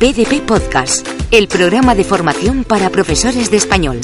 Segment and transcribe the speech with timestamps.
[0.00, 4.00] PDP Podcast, el programa de formación para profesores de español.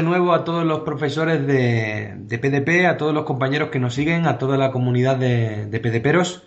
[0.00, 4.26] De nuevo a todos los profesores de, PDP, a todos los compañeros que nos siguen,
[4.26, 6.42] a toda la comunidad de, de PDPeros.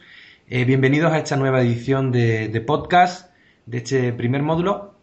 [0.48, 3.32] Eh, bienvenidos a esta nueva edición de, podcast
[3.68, 4.96] de este primer módulo,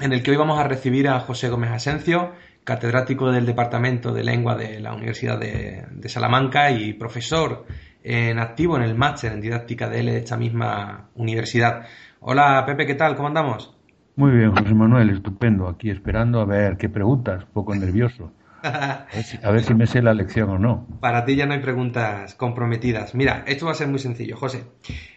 [0.00, 2.32] en el que hoy vamos a recibir a José Gómez Asencio,
[2.64, 7.66] catedrático del Departamento de Lengua de la Universidad de, Salamanca y profesor
[8.02, 11.84] en activo en el máster en didáctica de L de esta misma universidad.
[12.20, 13.16] Hola Pepe, ¿qué tal?
[13.16, 13.75] ¿Cómo andamos?
[14.16, 15.68] Muy bien, José Manuel, estupendo.
[15.68, 18.32] Aquí esperando a ver qué preguntas, un poco nervioso.
[18.62, 20.86] A ver, si, me sé la lección o no.
[20.98, 23.14] Para ti ya no hay preguntas comprometidas.
[23.14, 24.64] Mira, esto va a ser muy sencillo, José.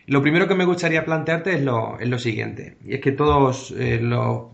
[0.06, 2.78] Lo primero que me gustaría plantearte es lo, es lo siguiente.
[2.86, 4.02] Y es que todos, eh,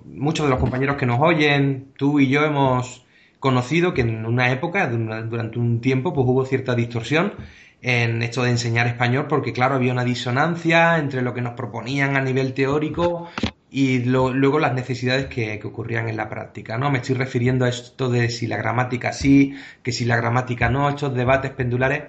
[0.05, 3.05] muchos de los compañeros que nos oyen, tú y yo hemos
[3.39, 7.33] conocido que en una época, durante un tiempo, pues hubo cierta distorsión
[7.81, 12.16] en esto de enseñar español, porque claro, había una disonancia entre lo que nos proponían
[12.16, 13.27] a nivel teórico
[13.71, 16.77] y luego las necesidades que, ocurrían en la práctica.
[16.77, 16.91] ¿no?
[16.91, 20.89] Me estoy refiriendo a esto de si la gramática sí, que si la gramática no,
[20.89, 22.03] estos debates pendulares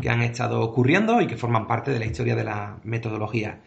[0.00, 3.60] que han estado ocurriendo y que forman parte de la historia de la metodología.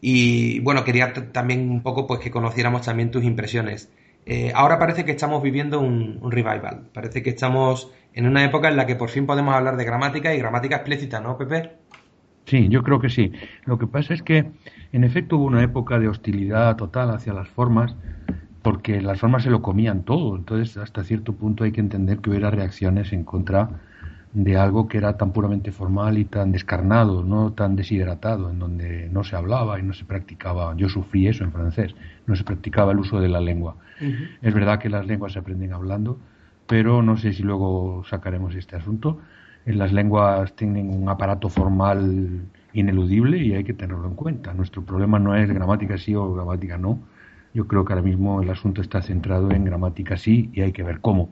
[0.00, 3.90] Y bueno, quería también un poco pues que conociéramos también tus impresiones.
[4.24, 8.76] Eh, ahora parece que estamos viviendo un, revival, parece que estamos en una época en
[8.76, 11.72] la que por fin podemos hablar de gramática y gramática explícita, ¿no, Pepe?
[12.46, 13.32] Sí, yo creo que sí.
[13.64, 14.50] Lo que pasa es que,
[14.92, 17.96] en efecto, hubo una época de hostilidad total hacia las formas,
[18.62, 20.36] porque las formas se lo comían todo.
[20.36, 23.80] Entonces, hasta cierto punto hay que entender que hubiera reacciones en contra
[24.32, 29.08] de algo que era tan puramente formal y tan descarnado, no tan deshidratado, en donde
[29.10, 30.74] no se hablaba y no se practicaba.
[30.76, 31.94] Yo sufrí eso en francés,
[32.26, 33.76] no se practicaba el uso de la lengua.
[34.40, 36.18] Es verdad que las lenguas se aprenden hablando,
[36.66, 39.18] pero no sé si luego sacaremos este asunto
[39.66, 42.42] las lenguas tienen un aparato formal
[42.72, 44.54] ineludible y hay que tenerlo en cuenta.
[44.54, 46.98] Nuestro problema no es gramática sí o gramática no.
[47.54, 50.82] Yo creo que ahora mismo el asunto está centrado en gramática sí y hay que
[50.82, 51.28] ver cómo.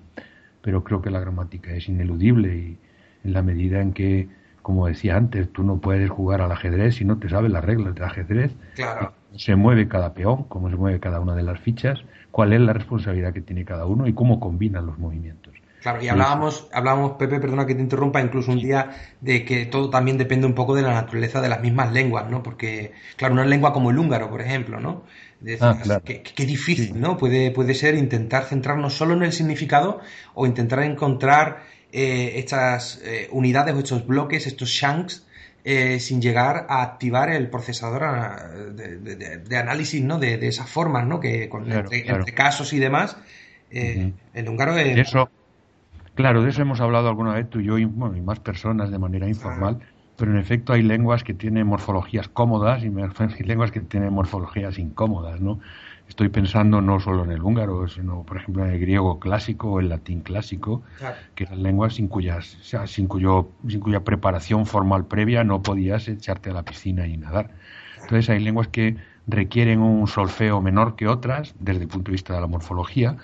[0.62, 2.78] Pero creo que la gramática es ineludible y
[3.24, 4.28] en la medida en que,
[4.62, 7.94] como decía antes, tú no puedes jugar al ajedrez si no te sabes las reglas
[7.94, 8.52] del ajedrez.
[8.74, 9.12] Claro.
[9.34, 12.74] Se mueve cada peón, cómo se mueve cada una de las fichas, cuál es la
[12.74, 15.54] responsabilidad que tiene cada uno y cómo combinan los movimientos.
[15.80, 19.88] Claro, y hablábamos, hablábamos, Pepe, perdona que te interrumpa, incluso un día de que todo
[19.88, 22.42] también depende un poco de la naturaleza de las mismas lenguas, ¿no?
[22.42, 25.04] Porque, claro, una lengua como el húngaro, por ejemplo, ¿no?
[25.60, 27.16] Ah, qué, difícil, ¿no?
[27.16, 30.00] Puede, puede ser intentar centrarnos solo en el significado
[30.34, 35.26] o intentar encontrar eh, estas eh, unidades o estos bloques, estos shanks,
[35.64, 38.02] eh, sin llegar a activar el procesador
[38.74, 40.18] de, análisis, ¿no?
[40.18, 41.20] De, esas formas, ¿no?
[41.20, 43.16] Que con, entre, casos y demás,
[43.70, 44.12] el
[44.46, 44.98] húngaro es...
[44.98, 45.30] Eso
[46.14, 49.28] Claro, de eso hemos hablado alguna vez tú y yo y, más personas de manera
[49.28, 49.78] informal,
[50.16, 52.90] pero en efecto hay lenguas que tienen morfologías cómodas y
[53.44, 55.60] lenguas que tienen morfologías incómodas, ¿no?
[56.10, 59.80] Estoy pensando no solo en el húngaro, sino por ejemplo en el griego clásico o
[59.80, 60.82] el latín clásico,
[61.36, 66.50] que eran lenguas sin, cuyas, sin, cuyo, sin cuya preparación formal previa no podías echarte
[66.50, 67.50] a la piscina y nadar.
[67.94, 72.34] Entonces hay lenguas que requieren un solfeo menor que otras desde el punto de vista
[72.34, 73.16] de la morfología,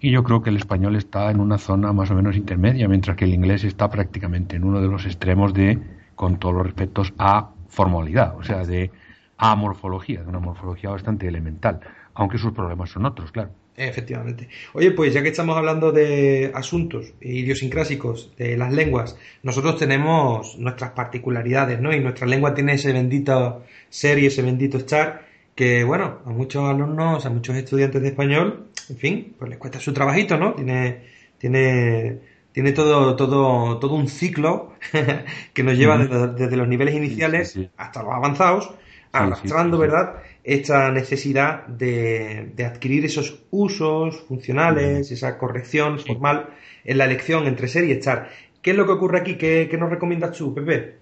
[0.00, 3.16] y yo creo que el español está en una zona más o menos intermedia, mientras
[3.16, 5.78] que el inglés está prácticamente en uno de los extremos de,
[6.16, 8.90] con todos los respetos, a formalidad, o sea, de
[9.38, 11.80] a morfología, de una morfología bastante elemental,
[12.14, 13.50] aunque sus problemas son otros, claro.
[13.76, 14.48] Efectivamente.
[14.74, 20.90] Oye, pues ya que estamos hablando de asuntos idiosincrásicos de las lenguas, nosotros tenemos nuestras
[20.90, 21.94] particularidades, ¿no?
[21.94, 26.68] Y nuestra lengua tiene ese bendito ser y ese bendito estar que, bueno, a muchos
[26.68, 30.54] alumnos, a muchos estudiantes de español, en fin, pues les cuesta su trabajito, ¿no?
[30.54, 31.02] Tiene,
[31.38, 32.18] tiene,
[32.52, 34.72] tiene todo, todo, todo un ciclo
[35.52, 38.70] que nos lleva desde, los niveles iniciales hasta los avanzados,
[39.12, 40.16] arrastrando, ¿verdad?
[40.42, 46.48] Esta necesidad de, de, adquirir esos usos funcionales, esa corrección formal
[46.84, 48.30] en la elección entre ser y estar.
[48.62, 49.36] ¿Qué es lo que ocurre aquí?
[49.36, 51.01] ¿Qué, qué nos recomiendas tú, Pepe?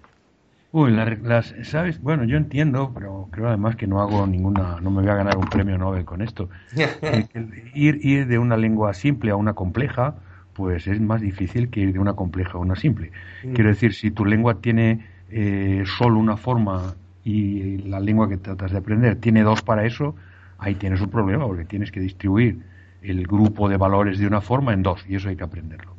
[0.71, 2.01] Uy, las, ¿sabes?
[2.01, 5.37] Bueno, yo entiendo, pero creo además que no hago ninguna, no me voy a ganar
[5.37, 6.49] un premio Nobel con esto.
[7.73, 10.15] ir, ir de una lengua simple a una compleja
[10.53, 13.11] pues es más difícil que ir de una compleja a una simple.
[13.43, 13.53] Mm.
[13.53, 18.71] Quiero decir, si tu lengua tiene eh, solo una forma y la lengua que tratas
[18.71, 20.15] de aprender tiene dos para eso,
[20.57, 22.59] ahí tienes un problema porque tienes que distribuir
[23.01, 25.95] el grupo de valores de una forma en dos y eso hay que aprenderlo.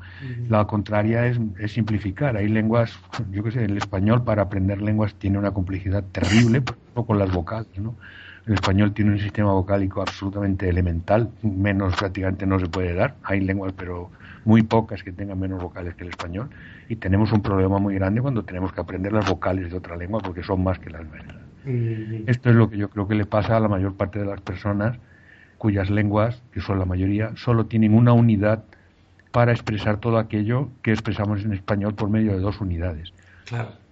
[0.48, 1.38] La contraria es,
[1.72, 2.36] simplificar.
[2.36, 2.98] Hay lenguas,
[3.30, 7.32] yo qué sé, el español para aprender lenguas tiene una complejidad terrible, por con las
[7.32, 7.94] vocales, ¿no?
[8.46, 13.14] El español tiene un sistema vocálico absolutamente elemental, menos prácticamente no se puede dar.
[13.22, 14.10] Hay lenguas, pero
[14.44, 16.50] muy pocas que tengan menos vocales que el español.
[16.88, 20.20] Y tenemos un problema muy grande cuando tenemos que aprender las vocales de otra lengua
[20.20, 21.40] porque son más que las nuestras.
[22.26, 24.40] Esto es lo que yo creo que le pasa a la mayor parte de las
[24.40, 24.98] personas
[25.58, 28.64] cuyas lenguas, que son la mayoría, solo tienen una unidad
[29.32, 33.12] para expresar todo aquello que expresamos en español por medio de dos unidades.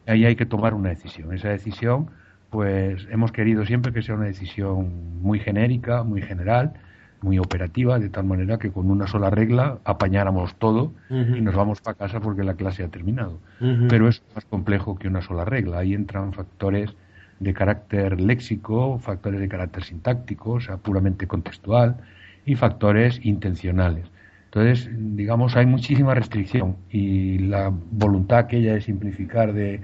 [0.06, 1.34] Ahí hay que tomar una decisión.
[1.34, 2.10] Esa decisión
[2.50, 6.74] pues hemos querido siempre que sea una decisión muy genérica, muy general,
[7.22, 11.80] muy operativa, de tal manera que con una sola regla apañáramos todo y nos vamos
[11.80, 13.38] para casa porque la clase ha terminado.
[13.88, 15.78] Pero es más complejo que una sola regla.
[15.78, 16.90] Ahí entran factores
[17.38, 21.96] de carácter léxico, factores de carácter sintáctico, o sea, puramente contextual,
[22.44, 24.06] y factores intencionales.
[24.52, 29.80] Entonces, digamos, hay muchísima restricción y la voluntad aquella de simplificar de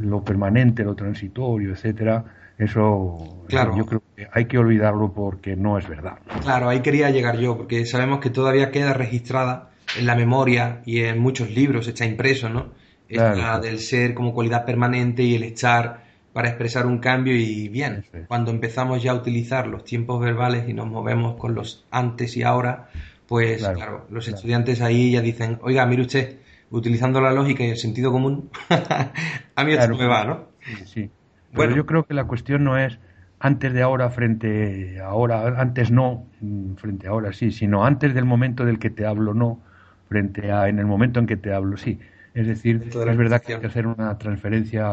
[0.00, 2.24] lo permanente, lo transitorio, etcétera,
[2.56, 3.76] eso claro.
[3.76, 6.18] yo creo que hay que olvidarlo porque no es verdad.
[6.40, 11.00] Claro, ahí quería llegar yo, porque sabemos que todavía queda registrada en la memoria y
[11.00, 12.68] en muchos libros, está impreso, ¿no?
[13.10, 18.04] Esta del ser como cualidad permanente y el estar para expresar un cambio y bien,
[18.26, 22.42] cuando empezamos ya a utilizar los tiempos verbales y nos movemos con los antes y
[22.42, 22.88] ahora,
[23.28, 26.38] pues claro, los estudiantes ahí ya dicen, oiga, mire usted,
[26.70, 30.48] utilizando la lógica y el sentido común, a mí esto me va, ¿no?
[30.86, 31.10] Sí,
[31.52, 32.98] Bueno, yo creo que la cuestión no es
[33.38, 38.14] antes de ahora frente a ahora, antes no, mm, frente a ahora sí, sino antes
[38.14, 39.60] del momento del que te hablo no,
[40.08, 41.98] frente a en el momento en que te hablo sí.
[42.34, 44.86] Es decir, es verdad que hay que hacer una transferencia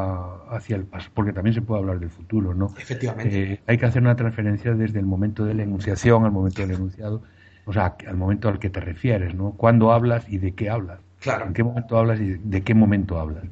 [0.50, 2.74] hacia el pasado, porque también se puede hablar del futuro, ¿no?
[2.78, 3.54] Efectivamente.
[3.54, 6.72] Eh, hay que hacer una transferencia desde el momento de la enunciación al momento del
[6.72, 7.22] enunciado,
[7.66, 9.52] o sea, al momento al que te refieres, ¿no?
[9.52, 11.00] Cuándo hablas y de qué hablas.
[11.20, 11.48] Claro.
[11.48, 13.44] ¿En qué momento hablas y de qué momento hablas?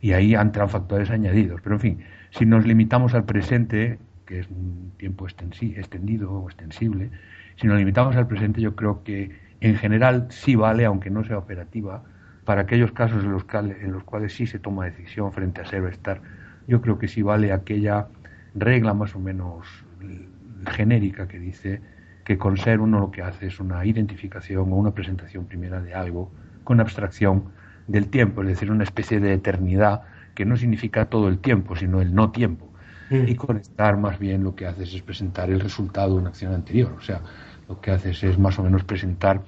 [0.00, 1.60] Y ahí entran factores añadidos.
[1.62, 7.10] Pero en fin, si nos limitamos al presente, que es un tiempo extendido o extensible,
[7.56, 9.30] si nos limitamos al presente, yo creo que
[9.60, 12.02] en general sí vale, aunque no sea operativa,
[12.44, 15.82] para aquellos casos en los, en los cuales sí se toma decisión frente a ser
[15.82, 16.20] o estar,
[16.68, 18.08] yo creo que sí vale aquella
[18.54, 19.66] regla más o menos
[20.66, 21.80] genérica que dice
[22.26, 25.94] que con ser uno lo que hace es una identificación o una presentación primera de
[25.94, 26.32] algo
[26.64, 27.44] con abstracción
[27.86, 30.02] del tiempo, es decir, una especie de eternidad
[30.34, 32.68] que no significa todo el tiempo, sino el no tiempo.
[33.10, 33.28] Mm.
[33.28, 36.96] Y conectar más bien lo que haces es presentar el resultado de una acción anterior,
[36.98, 37.20] o sea,
[37.68, 39.42] lo que haces es más o menos presentar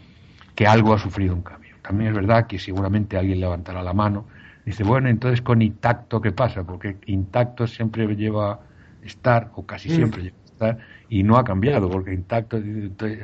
[0.54, 1.74] que algo ha sufrido un cambio.
[1.82, 4.26] También es verdad que seguramente alguien levantará la mano
[4.64, 6.62] y dice, bueno, entonces con intacto, ¿qué pasa?
[6.62, 8.60] Porque intacto siempre lleva
[9.02, 9.92] estar, o casi mm.
[9.96, 10.78] siempre lleva estar,
[11.08, 12.60] y no ha cambiado, porque intacto,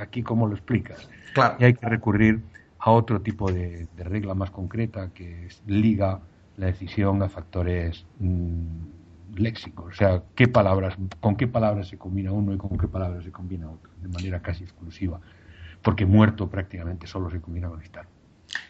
[0.01, 1.09] aquí cómo lo explicas.
[1.35, 1.57] Claro.
[1.59, 2.41] Y hay que recurrir
[2.79, 6.21] a otro tipo de, regla más concreta que liga
[6.57, 12.31] la decisión a factores mm, léxicos, o sea, qué palabras, con qué palabras se combina
[12.31, 15.21] uno y con qué palabras se combina otro, de manera casi exclusiva,
[15.82, 18.06] porque muerto prácticamente solo se combina con estar.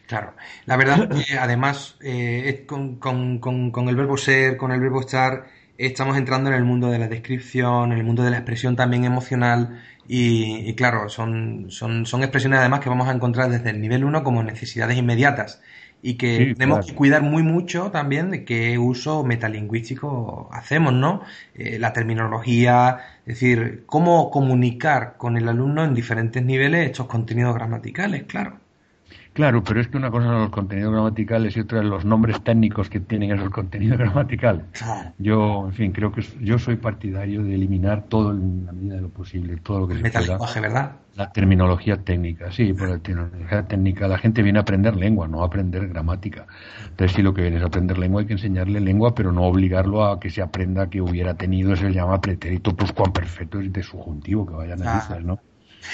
[0.06, 0.34] Claro,
[0.66, 5.46] la verdad que además eh, con, con, el verbo ser, con el verbo estar,
[5.78, 9.04] estamos entrando en el mundo de la descripción, en el mundo de la expresión también
[9.04, 14.04] emocional y, claro, son, son, son, expresiones además que vamos a encontrar desde el nivel
[14.04, 15.62] 1 como necesidades inmediatas
[16.02, 21.22] y que tenemos que cuidar muy mucho también de qué uso metalingüístico hacemos, ¿no?
[21.54, 27.54] Eh, la terminología, es decir, cómo comunicar con el alumno en diferentes niveles estos contenidos
[27.54, 28.60] gramaticales, claro.
[29.34, 32.88] Claro, pero es que una cosa son los contenidos gramaticales y otra los nombres técnicos
[32.88, 34.64] que tienen esos contenidos gramaticales.
[35.18, 39.00] Yo, en fin, creo que yo soy partidario de eliminar todo en la medida de
[39.00, 40.38] lo posible, todo lo que se pueda.
[40.60, 40.92] ¿verdad?
[41.16, 45.42] La terminología técnica, sí, por la terminología técnica la gente viene a aprender lengua, no
[45.42, 46.46] a aprender gramática.
[46.90, 50.04] Entonces, si lo que viene es aprender lengua, hay que enseñarle lengua, pero no obligarlo
[50.04, 54.46] a que se aprenda que hubiera tenido, eso se llama pretérito perfecto y de subjuntivo,
[54.46, 55.40] que vayan a ¿no?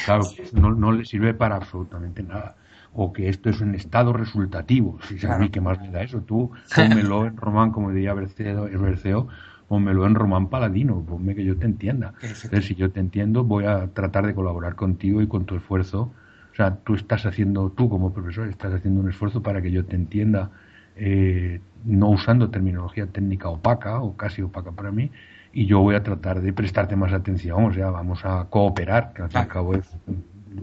[0.04, 2.54] Claro, no, no le sirve para absolutamente nada
[2.92, 4.98] o que esto es un estado resultativo.
[5.02, 8.64] Si a mí que más me da eso, tú pónmelo en román, como diría Berceo,
[8.64, 9.28] Berceo
[9.70, 12.14] pónmelo en román paladino, ponme que yo te entienda.
[12.22, 16.12] Entonces, si yo te entiendo, voy a tratar de colaborar contigo y con tu esfuerzo.
[16.52, 19.84] O sea, tú estás haciendo, tú como profesor, estás haciendo un esfuerzo para que yo
[19.84, 20.50] te entienda,
[20.96, 25.12] eh, no usando terminología técnica opaca o casi opaca para mí,
[25.52, 29.22] y yo voy a tratar de prestarte más atención, o sea, vamos a cooperar, que
[29.22, 29.88] al fin y al cabo es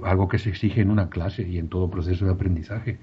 [0.03, 2.97] algo que se exige en una clase y en todo proceso de aprendizaje.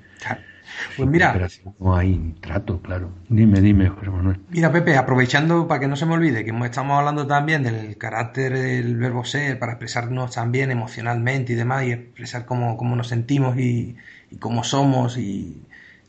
[0.97, 1.49] Pues mira.
[1.79, 3.11] no hay trato, claro.
[3.29, 4.41] Dime, dime, José Manuel.
[4.50, 8.57] Mira, Pepe, aprovechando para que no se me olvide que estamos hablando también del carácter
[8.57, 13.59] del verbo ser para expresarnos también emocionalmente y demás, y expresar cómo, cómo nos sentimos
[13.59, 13.97] y,
[14.41, 15.62] cómo somos y,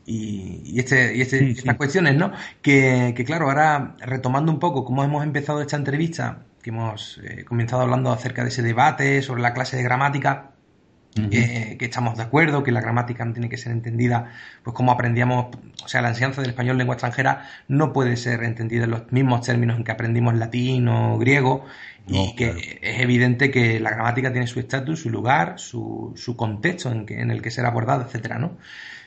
[0.04, 2.32] y, este, y este, estas cuestiones, ¿no?
[2.62, 7.44] Que, que, claro, ahora retomando un poco cómo hemos empezado esta entrevista, que hemos eh,
[7.44, 10.50] comenzado hablando acerca de ese debate sobre la clase de gramática,
[11.30, 14.32] que estamos de acuerdo, que la gramática no tiene que ser entendida,
[14.62, 15.46] pues como aprendíamos,
[15.84, 19.40] o sea, la enseñanza del español lengua extranjera no puede ser entendida en los mismos
[19.40, 21.64] términos en que aprendimos latín o griego,
[22.06, 26.92] y que es evidente que la gramática tiene su estatus, su lugar, su, su contexto
[26.92, 28.56] en, que, en el que será abordada, etcétera, ¿no?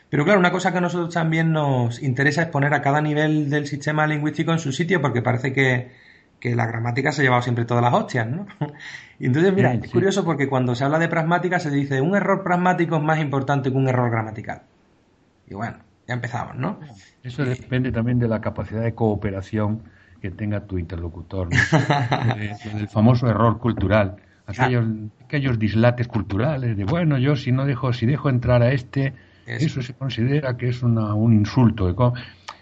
[0.10, 3.50] Pero claro, una cosa que a nosotros también nos interesa es poner a cada nivel
[3.50, 5.92] del sistema lingüístico en su sitio, porque parece que,
[6.40, 8.46] que la gramática se ha llevado siempre todas las hostias, ¿no?
[9.20, 12.44] y entonces, mira, es curioso porque cuando se habla de pragmática se dice un error
[12.44, 14.62] pragmático es más importante que un error gramatical.
[15.48, 15.78] Y bueno,
[16.08, 16.80] ya empezamos, ¿no?
[17.24, 19.84] Eso depende también de la capacidad de cooperación
[20.22, 21.58] que tenga tu interlocutor, ¿no?
[22.80, 24.86] el famoso error cultural, aquellos,
[25.24, 29.14] aquellos dislates culturales de, bueno, yo si no dejo, si dejo entrar a este,
[29.46, 31.88] eso, se considera que es una, un insulto.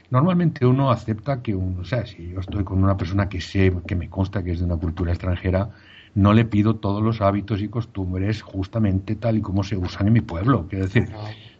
[0.10, 3.74] Normalmente uno acepta que uno, o sea, si yo estoy con una persona que sé,
[3.86, 5.72] que me consta que es de una cultura extranjera,
[6.14, 10.14] no le pido todos los hábitos y costumbres justamente tal y como se usan en
[10.14, 10.68] mi pueblo.
[10.68, 11.10] Quiero decir,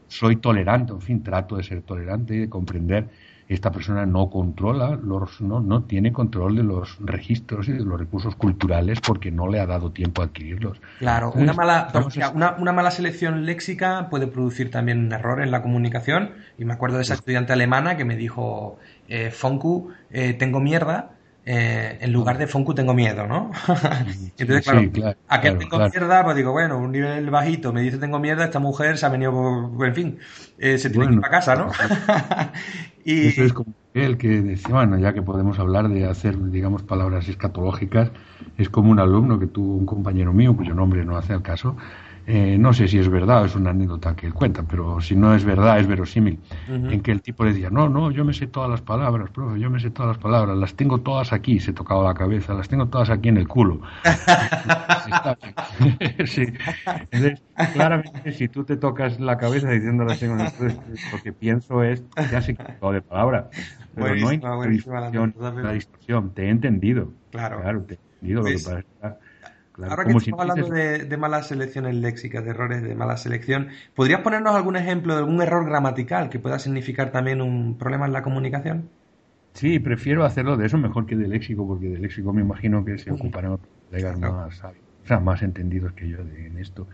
[0.08, 3.12] soy tolerante, en fin, trato de ser tolerante y de comprender
[3.48, 8.00] esta persona no controla, los, no, no tiene control de los registros y de los
[8.00, 10.80] recursos culturales porque no le ha dado tiempo a adquirirlos.
[11.00, 11.92] Claro, una, mala,
[12.34, 16.32] una, mala selección léxica puede producir también un error en la comunicación.
[16.58, 21.18] Y me acuerdo de esa estudiante alemana que me dijo, eh, Fonku, eh, tengo mierda,
[21.50, 23.52] eh, en lugar de Fonku tengo miedo, ¿no?
[24.38, 28.20] Entonces, claro, a que tengo mierda, pues digo, bueno, un nivel bajito, me dice tengo
[28.20, 30.20] mierda, esta mujer se ha venido, en fin,
[30.58, 31.72] eh, se tiene que ir para casa, ¿no?
[33.08, 37.30] Eso es como el que decía, bueno, ya que podemos hablar de hacer, digamos, palabras
[37.30, 38.12] escatológicas,
[38.58, 41.78] es como un alumno que tuvo un compañero mío, cuyo nombre no hace el caso,
[42.30, 45.34] eh, no sé si es verdad es una anécdota que él cuenta, pero si no
[45.34, 48.48] es verdad, es verosímil, en que el tipo le decía, no, no, yo me sé
[48.48, 51.72] todas las palabras, profe, yo me sé todas las palabras, las tengo todas aquí, se
[51.72, 53.80] tocaba la cabeza, las tengo todas aquí en el culo.
[56.26, 56.48] sí.
[57.12, 57.42] Entonces,
[57.72, 60.74] claramente, si tú te tocas la cabeza diciendo las tengo en el culo,
[61.12, 63.50] porque pienso es, ya se quitó de palabra,
[63.96, 67.14] pero no hay la, distorsión, te he entendido.
[67.32, 67.62] Claro.
[67.62, 68.86] Claro, te he entendido lo que pues
[69.84, 74.56] Ahora que estamos hablando de, malas selecciones léxicas, de errores de mala selección, ¿podrías ponernos
[74.56, 78.90] algún ejemplo de algún error gramatical que pueda significar también un problema en la comunicación?
[79.54, 82.98] Sí, prefiero hacerlo de eso mejor que de léxico, porque de léxico me imagino que
[82.98, 86.88] se ocuparán colegas más, o sea, más entendidos que yo en esto.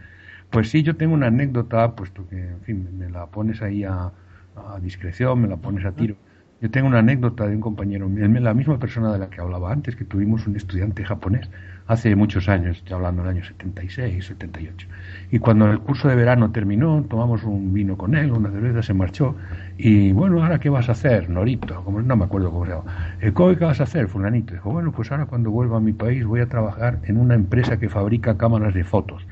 [0.49, 4.11] Pues sí, yo tengo una anécdota, puesto que, en fin, me la pones ahí a,
[4.55, 6.15] a discreción, me la pones a tiro.
[6.61, 9.95] Yo tengo una anécdota de un compañero, la misma persona de la que hablaba antes,
[9.95, 11.49] que tuvimos un estudiante japonés
[11.87, 14.87] hace muchos años, estoy hablando del año 76, 78.
[15.31, 18.93] Y cuando el curso de verano terminó, tomamos un vino con él, una cerveza, se
[18.93, 19.35] marchó.
[19.77, 21.83] Y bueno, ¿ahora qué vas a hacer, Norito?
[21.83, 23.17] Como, no me acuerdo cómo se llama.
[23.19, 24.53] ¿El ¿Qué vas a hacer, fulanito?
[24.53, 27.77] Dijo, bueno, pues ahora cuando vuelva a mi país voy a trabajar en una empresa
[27.77, 29.25] que fabrica cámaras de fotos.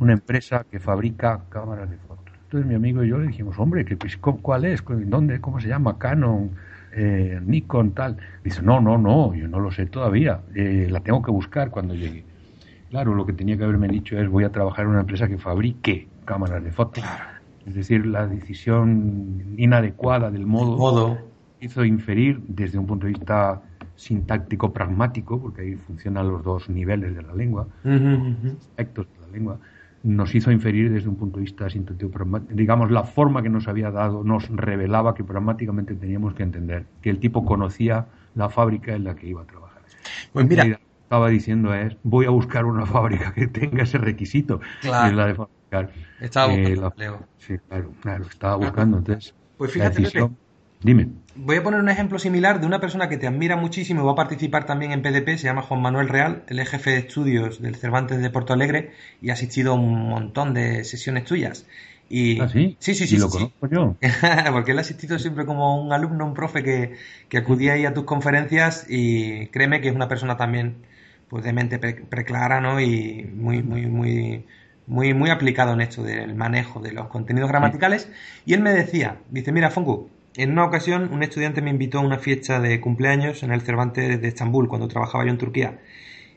[0.00, 2.34] Una empresa que fabrica cámaras de fotos.
[2.44, 4.82] Entonces mi amigo y yo le dijimos, hombre, ¿qué, pues, ¿cuál es?
[4.86, 5.40] ¿Dónde?
[5.40, 5.98] ¿Cómo se llama?
[5.98, 6.52] Canon
[6.94, 8.16] eh, Nikon, tal.
[8.44, 11.94] Dice, no, no, no, yo no lo sé todavía, eh, la tengo que buscar cuando
[11.94, 12.24] llegue.
[12.90, 15.38] Claro, lo que tenía que haberme dicho es, voy a trabajar en una empresa que
[15.38, 17.04] fabrique cámaras de fotos.
[17.66, 21.18] Es decir, la decisión inadecuada del modo,
[21.60, 23.62] hizo inferir desde un punto de vista
[23.94, 29.58] sintáctico pragmático, porque ahí funcionan los dos niveles de la lengua, aspectos de la lengua,
[30.02, 32.10] nos hizo inferir desde un punto de vista sintético
[32.50, 37.10] digamos la forma que nos había dado nos revelaba que pragmáticamente teníamos que entender que
[37.10, 39.82] el tipo conocía la fábrica en la que iba a trabajar.
[40.32, 45.14] Pues mira, estaba diciendo es voy a buscar una fábrica que tenga ese requisito, claro.
[45.14, 45.90] la de fabricar.
[46.20, 48.98] Estaba eh, buscando Sí, claro, claro, estaba buscando.
[48.98, 50.30] Entonces, pues fíjate,
[50.82, 51.10] Dime.
[51.34, 54.12] Voy a poner un ejemplo similar de una persona que te admira muchísimo y va
[54.12, 57.76] a participar también en PDP, se llama Juan Manuel Real, es jefe de estudios del
[57.76, 61.66] Cervantes de Porto Alegre y ha asistido a un montón de sesiones tuyas.
[62.10, 62.38] Y...
[62.40, 62.76] ¿Ah, sí?
[62.78, 63.16] Sí, sí, sí.
[63.16, 63.96] lo conozco yo.
[64.52, 66.96] Porque él ha asistido siempre como un alumno, un profe que,
[67.30, 70.84] que acudía ahí a tus conferencias y créeme que es una persona también
[71.28, 72.78] pues de mente preclara, ¿no?
[72.78, 74.44] Y muy, muy, muy,
[74.86, 78.10] muy, muy aplicado en esto del manejo de los contenidos gramaticales.
[78.44, 82.02] Y él me decía, dice, mira, Fongu, en una ocasión, un estudiante me invitó a
[82.02, 85.80] una fiesta de cumpleaños en el Cervantes de Estambul, cuando trabajaba yo en Turquía.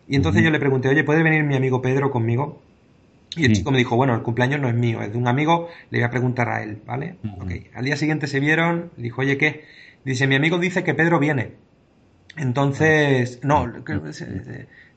[0.07, 2.61] Y entonces yo le pregunté, oye, ¿puede venir mi amigo Pedro conmigo?
[3.37, 5.67] Y el chico me dijo, bueno, el cumpleaños no es mío, es de un amigo,
[5.89, 7.15] le voy a preguntar a él, ¿vale?
[7.73, 9.65] Al día siguiente se vieron, le dijo, oye, ¿qué?
[10.05, 11.51] Dice, mi amigo dice que Pedro viene.
[12.37, 13.65] Entonces, no,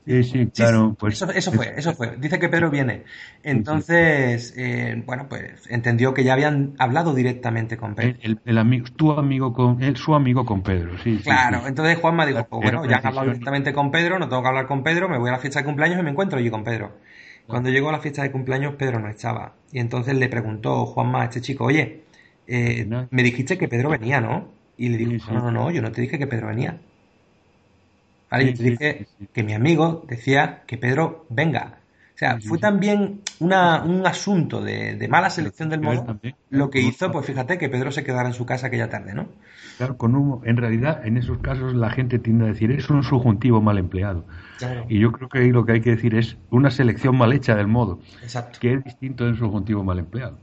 [0.09, 0.95] Sí, sí, claro.
[0.97, 2.17] Pues, eso, fue, eso fue.
[2.17, 3.03] Dice que Pedro viene.
[3.43, 8.17] Entonces, eh, bueno, pues entendió que ya habían hablado directamente con Pedro.
[8.43, 11.19] El, amigo, tu amigo con, su amigo con Pedro, sí.
[11.23, 14.47] Claro, entonces Juanma dijo, pues bueno, ya han hablado directamente con Pedro, no tengo que
[14.47, 16.63] hablar con Pedro, me voy a la fiesta de cumpleaños y me encuentro allí con
[16.63, 16.97] Pedro.
[17.45, 19.53] Cuando llegó a la fiesta de cumpleaños, Pedro no estaba.
[19.71, 22.03] Y entonces le preguntó Juanma a este chico, oye,
[22.47, 24.49] eh, me dijiste que Pedro venía, ¿no?
[24.77, 26.79] Y le dijo, no, no, no, yo no te dije que Pedro venía.
[28.29, 28.53] ¿Vale?
[28.53, 31.79] te dije que mi amigo decía que Pedro venga.
[32.15, 36.19] O sea, fue también una, un asunto de, mala selección del modo
[36.49, 39.27] lo que hizo, pues fíjate, que Pedro se quedara en su casa aquella tarde, ¿no?
[39.77, 43.03] Claro, con un, en realidad en esos casos la gente tiende a decir es un
[43.03, 44.25] subjuntivo mal empleado.
[44.87, 47.55] Y yo creo que ahí lo que hay que decir es una selección mal hecha
[47.55, 48.59] del modo, Exacto.
[48.59, 50.37] que es distinto de un subjuntivo mal empleado.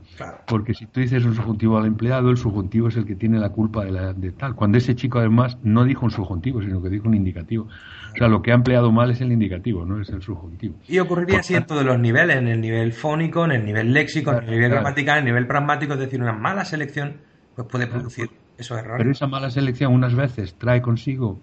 [0.47, 3.49] Porque si tú dices un subjuntivo mal empleado, el subjuntivo es el que tiene la
[3.49, 4.55] culpa de, la, de tal.
[4.55, 7.65] Cuando ese chico además no dijo un subjuntivo, sino que dijo un indicativo.
[7.65, 10.75] O sea, lo que ha empleado mal es el indicativo, no es el subjuntivo.
[10.87, 14.31] Y ocurriría así en todos los niveles, en el nivel fónico, en el nivel léxico,
[14.31, 17.17] en el nivel gramatical, en el nivel pragmático, es decir, una mala selección
[17.55, 18.97] pues puede producir esos errores.
[18.99, 21.39] Pero esa mala selección unas veces trae consigo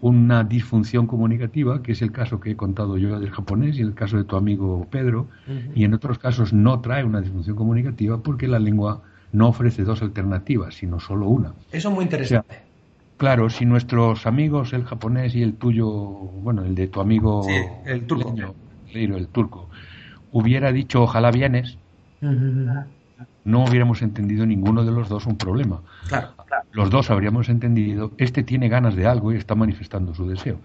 [0.00, 3.94] una disfunción comunicativa, que es el caso que he contado yo del japonés y el
[3.94, 5.28] caso de tu amigo Pedro,
[5.74, 9.02] y en otros casos no trae una disfunción comunicativa porque la lengua
[9.32, 11.52] no ofrece dos alternativas, sino solo una.
[11.70, 12.62] Eso es muy interesante.
[13.16, 17.46] claro, si nuestros amigos, el japonés y el tuyo, bueno, el de tu amigo
[17.84, 18.34] el turco,
[18.94, 19.68] el turco,
[20.32, 21.78] hubiera dicho ojalá vienes,
[23.44, 25.80] no hubiéramos entendido ninguno de los dos un problema.
[26.08, 26.28] Claro,
[26.72, 30.58] Los dos habríamos entendido, este tiene ganas de algo y está manifestando su deseo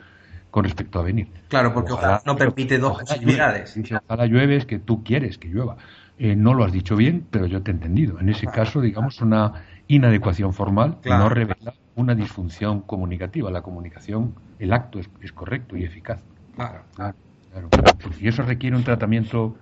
[0.51, 1.27] con respecto a venir.
[1.49, 3.77] Claro, porque ojalá, no permite dos posibilidades.
[4.07, 5.75] ojalá llueve es que tú quieres que llueva.
[6.17, 8.19] Eh, no lo has dicho bien, pero yo te he entendido.
[8.21, 13.51] En ese caso, digamos, una inadecuación formal no revela una disfunción comunicativa.
[13.51, 16.23] La comunicación, el acto es, correcto y eficaz.
[16.55, 16.83] Claro.
[16.95, 17.15] claro.
[18.19, 19.57] Y eso requiere un tratamiento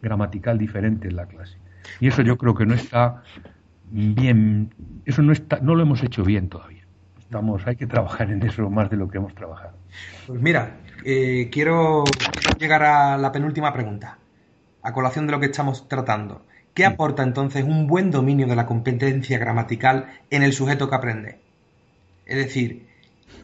[0.00, 1.58] gramatical diferente en la clase.
[2.00, 3.22] Y eso yo creo que no está
[3.90, 6.84] bien, eso no está, no lo hemos hecho bien todavía.
[7.18, 9.76] Estamos, hay que trabajar en eso más de lo que hemos trabajado.
[10.26, 12.04] Pues mira, eh, quiero
[12.58, 14.18] llegar a la penúltima pregunta,
[14.82, 16.46] a colación de lo que estamos tratando.
[16.74, 21.40] ¿Qué aporta entonces un buen dominio de la competencia gramatical en el sujeto que aprende?
[22.26, 22.86] Es decir,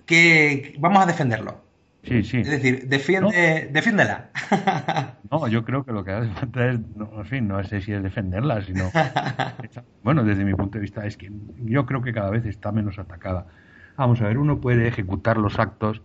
[0.06, 1.61] que vamos a defenderlo.
[2.02, 2.38] Sí, sí.
[2.38, 4.30] Es decir, defiende, defiéndela.
[5.30, 7.92] no, yo creo que lo que hace falta es, no, en fin, no sé si
[7.92, 8.90] es defenderla, sino...
[10.02, 12.98] bueno, desde mi punto de vista es que yo creo que cada vez está menos
[12.98, 13.46] atacada.
[13.96, 16.02] Vamos a ver, uno puede ejecutar los actos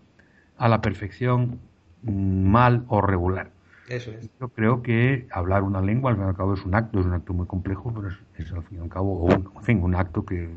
[0.57, 1.60] a la perfección
[2.03, 3.49] mm, mal o regular.
[3.89, 4.29] Eso es.
[4.39, 7.05] Yo creo que hablar una lengua, al fin y al cabo, es un acto, es
[7.07, 9.95] un acto muy complejo, pero es, al fin y al cabo un, en fin, un
[9.95, 10.47] acto que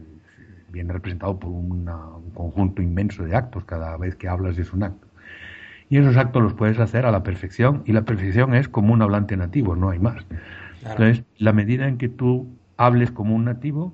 [0.68, 1.88] viene representado por un
[2.34, 3.64] conjunto inmenso de actos.
[3.64, 5.09] Cada vez que hablas es un acto.
[5.90, 9.02] Y esos actos los puedes hacer a la perfección y la perfección es como un
[9.02, 10.24] hablante nativo, no hay más.
[10.82, 13.92] Entonces, la medida en que tú hables como un nativo,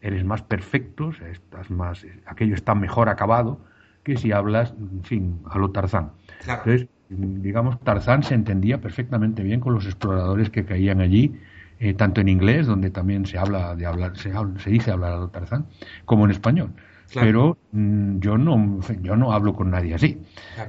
[0.00, 3.60] eres más perfecto, estás más, aquello está mejor acabado
[4.02, 6.12] que si hablas, en fin, a lo Tarzán.
[6.46, 11.38] Entonces, digamos, Tarzán se entendía perfectamente bien con los exploradores que caían allí,
[11.78, 15.16] eh, tanto en inglés, donde también se habla de hablar, se, se dice hablar a
[15.16, 15.66] lo Tarzán,
[16.04, 16.70] como en español.
[17.14, 20.20] Pero mm, yo no yo no hablo con nadie así.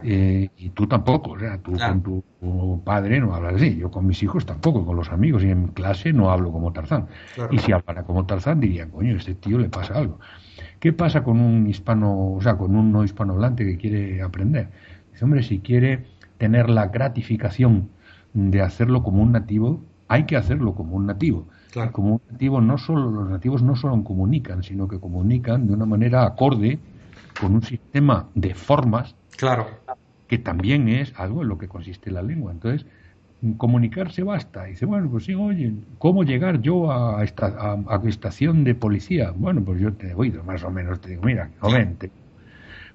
[0.04, 1.32] Eh, y tú tampoco.
[1.32, 3.78] O sea, tú con tu, padre no hablas así.
[3.78, 5.44] Yo con mis hijos tampoco, con los amigos.
[5.44, 7.08] Y en clase no hablo como Tarzán.
[7.52, 10.20] Y si hablara como Tarzán, dirían, coño, a este tío le pasa algo.
[10.80, 14.70] ¿Qué pasa con un hispano, o sea, con un no hispanohablante que quiere aprender?
[15.12, 16.06] Dice, hombre, si quiere
[16.38, 17.90] tener la gratificación
[18.34, 21.48] de hacerlo como un nativo, hay que hacerlo como un nativo.
[21.92, 26.26] Como nativo no solo, los nativos no solo comunican, sino que comunican de una manera
[26.26, 26.80] acorde
[27.40, 29.68] con un sistema de formas claro.
[30.28, 32.52] que también es algo en lo que consiste la lengua.
[32.52, 32.86] Entonces,
[33.58, 34.68] comunicarse basta.
[34.68, 37.48] Y dice, bueno, pues sí, oye, ¿cómo llegar yo a, esta,
[37.88, 39.32] a, estación de policía?
[39.32, 41.98] Bueno, pues yo te oído más o menos, te digo, mira, joven,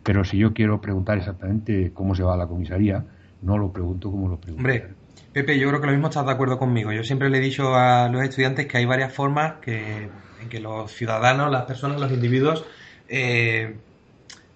[0.02, 3.04] pero si yo quiero preguntar exactamente cómo se va a la comisaría,
[3.42, 4.62] no lo pregunto como lo pregunto.
[5.32, 6.90] Pepe, yo creo que lo mismo estás de acuerdo conmigo.
[6.92, 10.08] Yo siempre le he dicho a los estudiantes que hay varias formas que,
[10.40, 12.64] en que los ciudadanos, las personas, los individuos,
[13.08, 13.76] eh,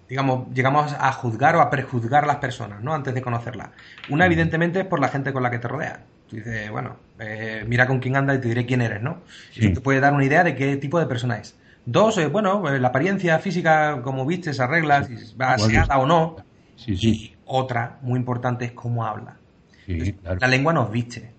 [0.09, 2.93] digamos, llegamos a juzgar o a prejuzgar a las personas, ¿no?
[2.93, 3.69] Antes de conocerlas.
[4.09, 5.99] Una, evidentemente, es por la gente con la que te rodeas.
[6.29, 9.21] Tú dices, bueno, eh, mira con quién anda y te diré quién eres, ¿no?
[9.55, 11.57] Eso te puede dar una idea de qué tipo de persona es.
[11.85, 16.35] Dos, eh, bueno, la apariencia física, como vistes, arreglas, si va aseada o no.
[16.75, 17.09] Sí, sí.
[17.09, 19.37] Y otra, muy importante, es cómo habla.
[19.87, 21.35] La lengua nos viste.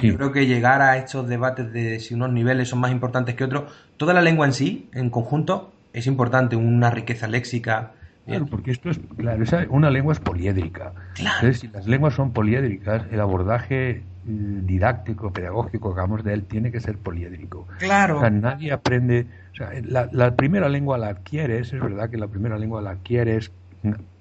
[0.00, 3.44] Yo creo que llegar a estos debates de si unos niveles son más importantes que
[3.44, 7.92] otros, toda la lengua en sí, en conjunto, es importante, una riqueza léxica.
[8.26, 10.92] Claro, porque esto es, claro, una lengua es poliédrica.
[11.18, 16.44] Entonces, si las lenguas son poliédricas, el abordaje mm, didáctico, pedagógico que hagamos de él
[16.44, 17.66] tiene que ser poliédrico.
[17.78, 18.18] Claro.
[18.18, 22.28] O sea, nadie aprende, o sea, la, primera lengua la adquieres, es verdad que la
[22.28, 23.50] primera lengua la adquieres,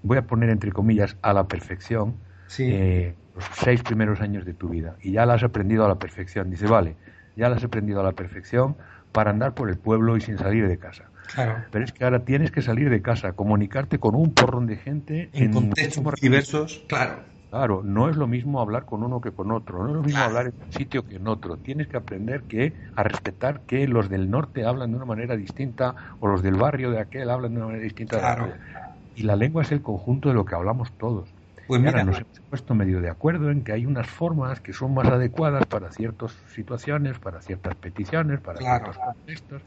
[0.03, 2.15] voy a poner entre comillas, a la perfección,
[2.59, 5.95] eh, los seis primeros años de tu vida, y ya la has aprendido a la
[5.95, 6.50] perfección.
[6.50, 6.95] Dice, vale,
[7.36, 8.76] ya la has aprendido a la perfección
[9.12, 11.06] para andar por el pueblo y sin salir de casa.
[11.34, 11.63] Claro.
[11.71, 15.30] Pero es que ahora tienes que salir de casa, comunicarte con un porrón de gente
[15.34, 16.84] en, contextos diversos.
[16.88, 17.19] Claro.
[17.50, 20.19] Claro, no es lo mismo hablar con uno que con otro, no es lo mismo
[20.19, 21.56] hablar en un sitio que en otro.
[21.56, 25.95] Tienes que aprender que a respetar que los del norte hablan de una manera distinta
[26.19, 28.19] o los del barrio de aquel hablan de una manera distinta.
[28.19, 28.52] Claro.
[29.15, 31.34] Y la lengua es el conjunto de lo que hablamos todos.
[31.67, 34.93] Pues mira, nos hemos puesto medio de acuerdo en que hay unas formas que son
[34.95, 39.63] más adecuadas para ciertas situaciones, para ciertas peticiones, para ciertos contextos.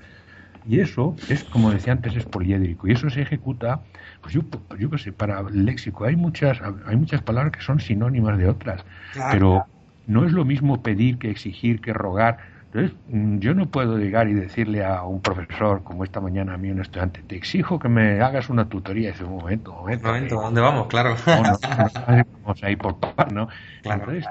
[0.63, 2.89] Y eso es, como decía antes, es poliédrico.
[2.89, 3.89] Y eso se ejecuta,
[4.21, 4.43] pues yo,
[4.79, 6.05] yo qué sé, para el léxico.
[6.05, 8.85] Hay muchas, hay muchas palabras que son sinónimas de otras.
[9.29, 9.71] Pero
[10.07, 12.39] no es lo mismo pedir que exigir, que rogar.
[12.73, 16.57] Entonces, mm, yo no puedo llegar y decirle a un profesor, como esta mañana a
[16.57, 19.09] mí, un estudiante, te exijo que me hagas una tutoría.
[19.09, 20.07] Y dice, un momento, un momento.
[20.07, 20.87] Un momento, ¿dónde vamos?
[20.87, 21.17] Claro.
[21.27, 23.49] vamos a ir por par, ¿no?
[23.83, 24.25] Entonces,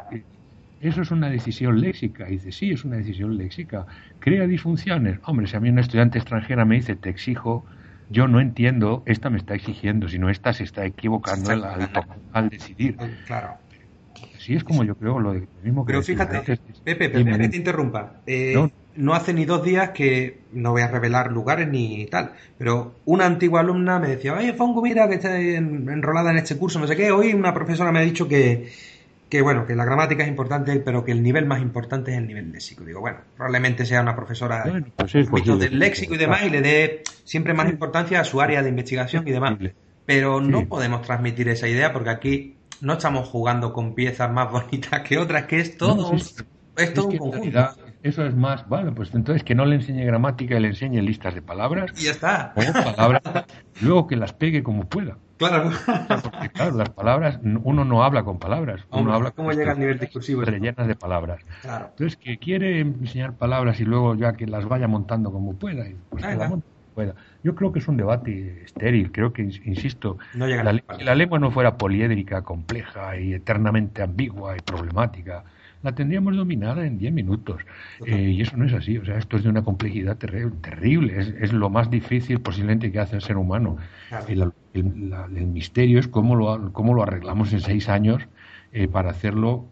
[0.79, 2.29] eso es una decisión léxica.
[2.29, 3.85] Y dice, sí, es una decisión léxica.
[4.19, 5.19] ¿Crea disfunciones?
[5.25, 7.65] Hombre, si a mí una estudiante extranjera me dice, te exijo,
[8.09, 11.51] yo no entiendo, esta me está exigiendo, sino esta se está equivocando
[12.31, 12.95] al, decidir.
[13.27, 13.57] Claro.
[14.55, 15.33] Es como yo creo lo,
[15.63, 15.91] mismo que...
[15.91, 16.39] Pero fíjate,
[16.83, 18.21] Pepe, Pepe, que te interrumpa.
[18.25, 19.13] Eh, no.
[19.13, 23.61] hace ni dos días que, no voy a revelar lugares ni tal, pero una antigua
[23.61, 27.11] alumna me decía, oye, Fongo, mira que está enrolada en este curso, no sé qué,
[27.11, 28.69] hoy una profesora me ha dicho que
[29.29, 32.25] que bueno, que la gramática es importante, pero que el nivel más importante es el
[32.25, 32.83] nivel léxico.
[32.83, 34.63] Digo, bueno, probablemente sea una profesora
[34.95, 38.69] pues del léxico y demás y le dé siempre más importancia a su área de
[38.69, 39.57] investigación y demás.
[40.05, 45.01] Pero no podemos transmitir esa idea porque aquí no estamos jugando con piezas más bonitas
[45.01, 47.69] que otras, que es todo, es todo un conjunto.
[48.01, 51.35] Eso es más, bueno, pues entonces que no le enseñe gramática y le enseñe listas
[51.35, 51.91] de palabras.
[51.99, 52.53] Y ya está.
[52.55, 53.21] O palabras,
[53.81, 55.17] luego que las pegue como pueda.
[55.37, 55.71] Claro.
[56.23, 58.85] Porque, claro, las palabras, uno no habla con palabras.
[58.91, 60.43] Uno habla ¿Cómo llega al nivel discursivo?
[60.43, 61.41] Rellenas de palabras.
[61.61, 61.87] Claro.
[61.89, 65.85] Entonces, que quiere enseñar palabras y luego ya que las vaya montando como pueda.
[66.09, 66.23] Pues
[66.99, 67.15] pueda.
[67.43, 69.11] Yo creo que es un debate estéril.
[69.11, 74.59] Creo que, insisto, no la, la lengua no fuera poliédrica, compleja y eternamente ambigua y
[74.59, 75.43] problemática
[75.81, 77.61] la tendríamos dominada en 10 minutos.
[78.05, 78.97] Eh, y eso no es así.
[78.97, 81.19] O sea, esto es de una complejidad terrible.
[81.39, 83.77] Es, lo más difícil posiblemente que hace el ser humano.
[84.27, 84.51] El,
[85.47, 88.27] misterio es cómo lo, cómo lo arreglamos en seis años
[88.71, 89.65] eh, para hacerlo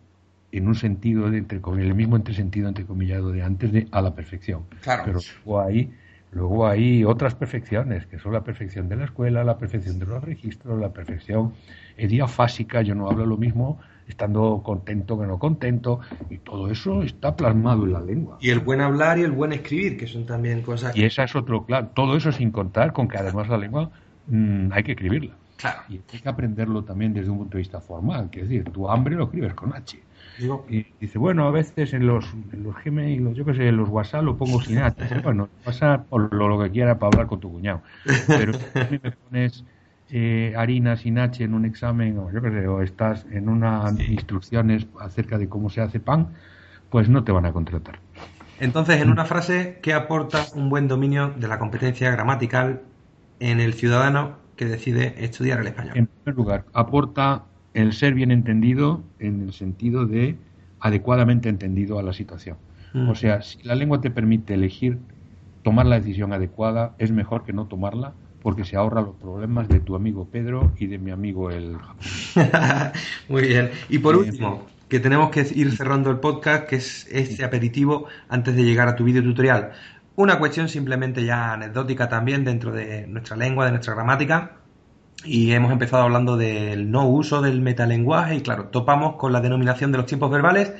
[0.51, 4.63] en un sentido, de, entre, el mismo entresentido entrecomillado de antes, de a la perfección.
[4.81, 5.03] Claro.
[5.05, 5.91] Pero hay,
[6.37, 10.23] luego hay otras perfecciones, que son la perfección de la escuela, la perfección de los
[10.23, 11.53] registros, la perfección
[11.97, 12.81] diafásica.
[12.81, 17.83] Yo no hablo lo mismo estando contento que no contento, y todo eso está plasmado
[17.83, 18.37] en la lengua.
[18.39, 20.95] Y el buen hablar y el buen escribir, que son también cosas...
[20.95, 23.91] Y esa es otro, claro, todo eso sin contar con que además la lengua
[24.27, 25.33] mm, hay que escribirla.
[25.57, 25.81] Claro.
[25.89, 28.89] Y hay que aprenderlo también desde un punto de vista formal, que es decir, tu
[28.89, 29.99] hambre lo escribes con H.
[30.69, 33.89] Y dice, bueno, a veces en los, en los Gmail, yo qué sé, en los
[33.89, 35.21] WhatsApp lo pongo sin H.
[35.23, 37.81] Bueno, WhatsApp o lo, lo que quiera para hablar con tu cuñado.
[38.27, 39.63] Pero si a mí me pones
[40.09, 43.99] eh, harina sin H en un examen o yo qué sé, o estás en unas
[44.07, 46.29] instrucciones acerca de cómo se hace pan,
[46.89, 47.99] pues no te van a contratar.
[48.59, 52.81] Entonces, en una frase, ¿qué aporta un buen dominio de la competencia gramatical
[53.39, 55.97] en el ciudadano que decide estudiar el español?
[55.97, 60.37] En primer lugar, aporta el ser bien entendido en el sentido de
[60.79, 62.57] adecuadamente entendido a la situación.
[62.93, 63.09] Mm.
[63.09, 64.99] O sea, si la lengua te permite elegir
[65.63, 69.79] tomar la decisión adecuada, es mejor que no tomarla porque se ahorra los problemas de
[69.79, 71.77] tu amigo Pedro y de mi amigo el
[73.29, 73.71] Muy bien.
[73.89, 78.55] Y por último, que tenemos que ir cerrando el podcast, que es este aperitivo antes
[78.55, 79.71] de llegar a tu video tutorial.
[80.15, 84.53] Una cuestión simplemente ya anecdótica también dentro de nuestra lengua, de nuestra gramática.
[85.23, 89.91] Y hemos empezado hablando del no uso del metalenguaje y claro, topamos con la denominación
[89.91, 90.73] de los tiempos verbales.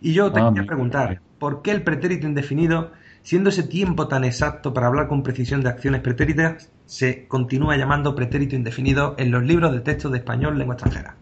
[0.00, 2.90] Y yo te ah, quería preguntar, ¿por qué el pretérito indefinido
[3.24, 8.14] Siendo ese tiempo tan exacto para hablar con precisión de acciones pretéritas, se continúa llamando
[8.14, 11.16] pretérito indefinido en los libros de texto de español lengua extranjera.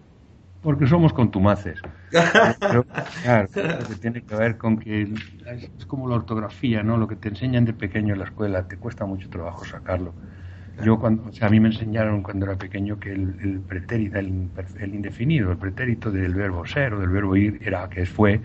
[0.62, 1.80] Porque somos contumaces.
[3.22, 5.14] claro, que tiene que ver con que
[5.46, 6.96] es como la ortografía, ¿no?
[6.96, 10.12] Lo que te enseñan de pequeño en la escuela, te cuesta mucho trabajo sacarlo.
[10.84, 14.94] Yo cuando, o sea, a mí me enseñaron cuando era pequeño que el, pretérito, el,
[14.94, 18.40] indefinido, el pretérito del verbo ser o del verbo ir era que fue,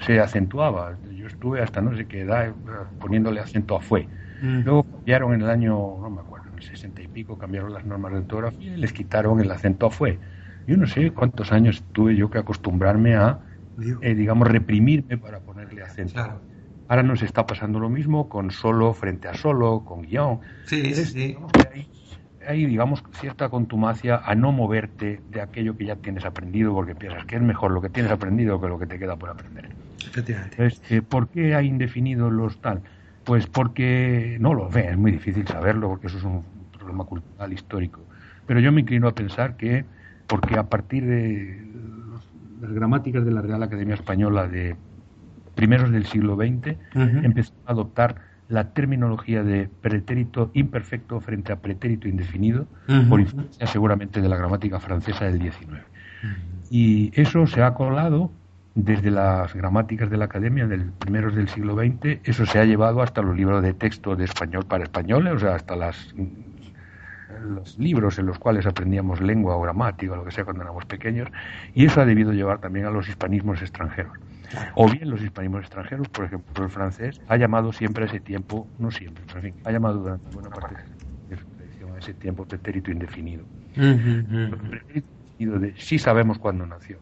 [0.00, 0.96] se acentuaba.
[1.12, 2.52] Yo estuve hasta no sé qué edad eh,
[3.00, 4.06] poniéndole acento a fue.
[4.40, 7.86] Luego cambiaron en el año, no me acuerdo, en el 60 y pico, cambiaron las
[7.86, 10.18] normas de ortografía y les quitaron el acento a fue.
[10.66, 13.40] Yo no sé cuántos años tuve yo que acostumbrarme a,
[14.02, 16.40] eh, digamos, reprimirme para ponerle acento.
[16.94, 20.38] Ahora nos está pasando lo mismo con solo frente a solo, con guion.
[20.66, 21.36] Sí, sí,
[22.46, 27.24] hay, digamos, cierta contumacia a no moverte de aquello que ya tienes aprendido porque piensas
[27.24, 29.70] que es mejor lo que tienes aprendido que lo que te queda por aprender.
[30.06, 30.68] Efectivamente.
[30.88, 32.82] Eh, ¿Por qué hay indefinido los tal?
[33.24, 36.44] Pues porque, no lo ve, es muy difícil saberlo porque eso es un
[36.78, 37.98] problema cultural histórico.
[38.46, 39.84] Pero yo me inclino a pensar que,
[40.28, 41.60] porque a partir de
[42.60, 44.76] las gramáticas de la Real Academia Española de
[45.54, 48.16] primeros del siglo XX, empezó a adoptar
[48.48, 52.66] la terminología de pretérito imperfecto frente a pretérito indefinido,
[53.08, 55.82] por influencia seguramente de la gramática francesa del XIX.
[56.70, 58.30] Y eso se ha colado
[58.74, 63.02] desde las gramáticas de la academia del primeros del siglo XX, eso se ha llevado
[63.02, 66.12] hasta los libros de texto de español para españoles, o sea, hasta las,
[67.44, 70.84] los libros en los cuales aprendíamos lengua o gramática o lo que sea cuando éramos
[70.86, 71.28] pequeños,
[71.72, 74.18] y eso ha debido llevar también a los hispanismos extranjeros.
[74.74, 78.68] O bien los hispanismos extranjeros, por ejemplo, el francés ha llamado siempre a ese tiempo,
[78.78, 80.76] no siempre, pero en fin, ha llamado durante buena parte
[81.28, 83.44] de su tradición a ese tiempo pretérito indefinido.
[83.74, 86.98] pretérito indefinido de sí sabemos cuándo nació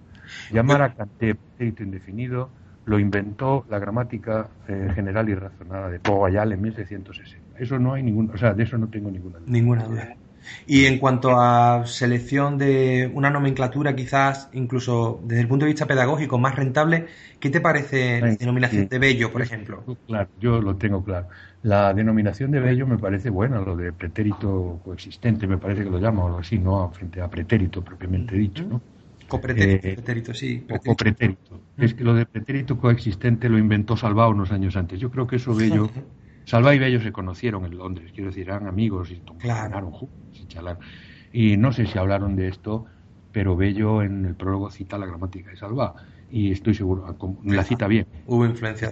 [0.50, 2.50] Llamar a Kanté pretérito indefinido
[2.84, 7.58] lo inventó la gramática eh, general y razonada de Poguayal en 1660.
[7.58, 9.50] Eso no hay ningún, o sea, de eso no tengo ninguna duda.
[9.50, 10.16] Ninguna duda.
[10.66, 15.86] Y en cuanto a selección de una nomenclatura, quizás incluso desde el punto de vista
[15.86, 17.06] pedagógico más rentable,
[17.40, 19.84] ¿qué te parece la denominación de bello, por ejemplo?
[20.06, 21.28] Claro, yo lo tengo claro.
[21.62, 25.98] La denominación de bello me parece buena, lo de pretérito coexistente, me parece que lo
[25.98, 28.80] llama o algo así, no frente a pretérito propiamente dicho, ¿no?
[29.28, 30.66] Copretérito, sí.
[30.84, 31.60] Copretérito.
[31.78, 35.00] Es que lo de pretérito coexistente lo inventó Salvá unos años antes.
[35.00, 35.90] Yo creo que eso Bello.
[36.44, 39.90] Salvá y Bello se conocieron en Londres, quiero decir, eran amigos y claro.
[39.92, 40.31] juntos
[41.32, 42.86] y Y no sé si hablaron de esto,
[43.32, 45.94] pero Bello en el prólogo cita la gramática de Salvá.
[46.30, 48.06] Y estoy seguro, la cita bien.
[48.26, 48.90] Hubo influencia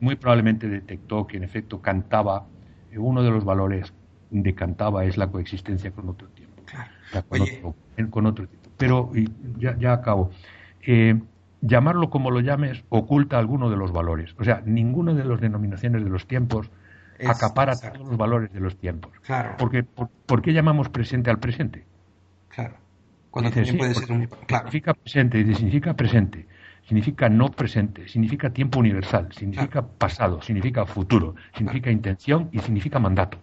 [0.00, 2.46] Muy probablemente detectó que en efecto cantaba,
[2.96, 3.92] uno de los valores
[4.30, 6.62] de cantaba es la coexistencia con otro tiempo.
[6.66, 6.90] Claro.
[7.28, 7.74] Con, otro,
[8.10, 9.10] con otro tiempo pero
[9.58, 10.30] ya, ya acabo.
[10.82, 11.20] Eh,
[11.60, 14.34] llamarlo como lo llames oculta alguno de los valores.
[14.38, 16.70] O sea, ninguna de las denominaciones de los tiempos
[17.26, 19.12] acapara todos los valores de los tiempos.
[19.22, 19.56] Claro.
[19.58, 21.84] Porque, por, qué llamamos presente al presente?
[22.48, 22.76] Claro.
[23.30, 24.26] Cuando también puede ser un...
[24.46, 24.64] Claro.
[24.70, 26.46] Significa presente, dice, significa presente,
[26.86, 33.38] significa no presente, significa tiempo universal, significa pasado, significa futuro, significa intención y significa mandato.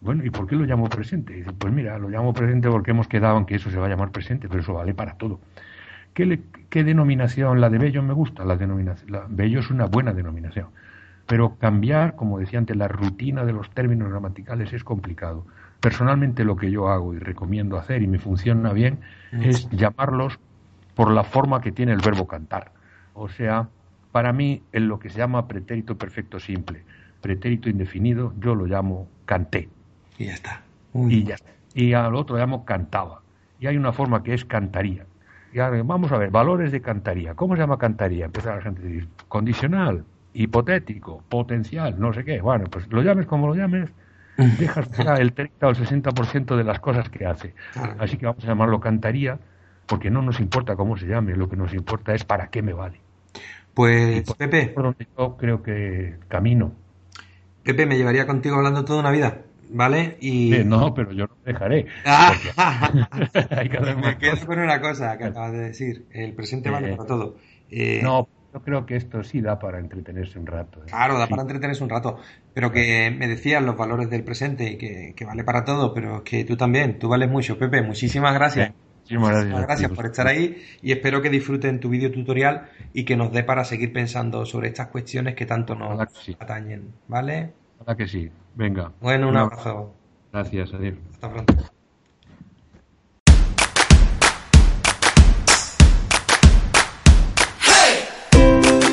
[0.00, 1.32] Bueno, ¿y por qué lo llamo presente?
[1.34, 3.88] Dice, pues mira, lo llamo presente porque hemos quedado en que eso se va a
[3.88, 5.40] llamar presente, pero eso vale para todo.
[6.12, 7.60] ¿Qué, qué denominación?
[7.60, 9.12] La de Bello me gusta, la denominación.
[9.12, 10.68] La, Bello es una buena denominación.
[11.26, 15.46] Pero cambiar, como decía antes, la rutina de los términos gramaticales es complicado.
[15.80, 19.00] Personalmente lo que yo hago y recomiendo hacer y me funciona bien
[19.32, 20.38] es llamarlos
[20.94, 22.72] por la forma que tiene el verbo cantar.
[23.14, 23.68] O sea,
[24.12, 26.82] para mí, en lo que se llama pretérito perfecto simple,
[27.20, 29.68] pretérito indefinido, yo lo llamo canté.
[30.18, 30.62] Y ya está.
[30.94, 31.36] Y ya
[31.74, 33.22] Y al otro llamo cantaba.
[33.58, 35.06] Y hay una forma que es cantaría.
[35.52, 37.34] Y ahora, vamos a ver, valores de cantaría.
[37.34, 38.26] ¿Cómo se llama cantaría?
[38.26, 40.04] Empieza la gente a decir, condicional,
[40.34, 42.40] hipotético, potencial, no sé qué.
[42.40, 43.90] Bueno, pues lo llames como lo llames,
[44.58, 47.54] dejas el 30 o el 60% de las cosas que hace.
[47.98, 49.38] Así que vamos a llamarlo cantaría,
[49.86, 52.72] porque no nos importa cómo se llame, lo que nos importa es para qué me
[52.72, 53.00] vale.
[53.74, 54.66] Pues, Pepe.
[54.68, 56.72] Por donde yo creo que camino.
[57.62, 59.42] Pepe, me llevaría contigo hablando toda una vida.
[59.72, 60.16] ¿vale?
[60.20, 60.50] Y...
[60.64, 61.86] no, pero yo no dejaré.
[64.02, 66.06] Me quedo con una cosa que acabas de decir.
[66.10, 67.36] El presente vale para todo.
[67.70, 70.80] Eh, no, yo creo que esto sí da para entretenerse un rato.
[70.80, 70.86] ¿eh?
[70.88, 72.18] Claro, da para entretenerse un rato.
[72.52, 74.76] Pero que me decías los valores del presente y
[75.14, 77.82] que, vale para todo, pero que tú también, tú vales mucho, Pepe.
[77.82, 78.72] Muchísimas gracias.
[79.02, 83.32] Muchísimas gracias, por estar ahí y espero que disfruten tu vídeo tutorial y que nos
[83.32, 86.00] dé para seguir pensando sobre estas cuestiones que tanto nos
[86.38, 87.52] atañen, ¿vale?
[87.96, 88.30] que sí.
[88.54, 88.92] Venga.
[89.00, 89.92] Bueno, un abrazo.
[90.32, 90.94] Gracias, adiós.
[91.10, 91.81] Hasta pronto.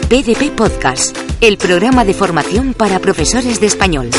[0.09, 4.09] PDP Podcast, el programa de formación para profesores de español.